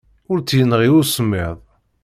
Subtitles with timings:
[0.31, 1.57] Ur tt-yenɣi usemmiḍ.